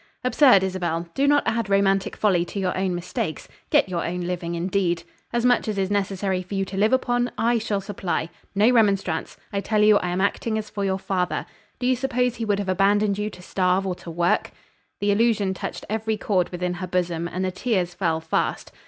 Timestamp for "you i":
9.83-10.09